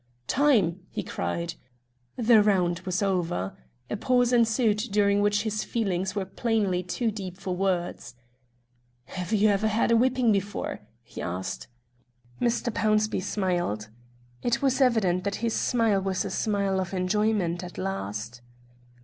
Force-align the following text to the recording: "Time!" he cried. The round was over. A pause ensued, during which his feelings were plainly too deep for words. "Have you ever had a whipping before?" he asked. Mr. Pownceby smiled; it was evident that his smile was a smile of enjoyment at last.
"Time!" 0.25 0.79
he 0.89 1.03
cried. 1.03 1.53
The 2.15 2.41
round 2.41 2.79
was 2.87 3.03
over. 3.03 3.55
A 3.87 3.95
pause 3.95 4.33
ensued, 4.33 4.77
during 4.89 5.21
which 5.21 5.43
his 5.43 5.63
feelings 5.63 6.15
were 6.15 6.25
plainly 6.25 6.81
too 6.81 7.11
deep 7.11 7.37
for 7.37 7.55
words. 7.55 8.15
"Have 9.05 9.31
you 9.31 9.49
ever 9.49 9.67
had 9.67 9.91
a 9.91 9.95
whipping 9.95 10.31
before?" 10.31 10.79
he 11.03 11.21
asked. 11.21 11.67
Mr. 12.41 12.73
Pownceby 12.73 13.21
smiled; 13.21 13.89
it 14.41 14.59
was 14.59 14.81
evident 14.81 15.23
that 15.23 15.35
his 15.45 15.53
smile 15.53 16.01
was 16.01 16.25
a 16.25 16.31
smile 16.31 16.79
of 16.81 16.95
enjoyment 16.95 17.63
at 17.63 17.77
last. 17.77 18.41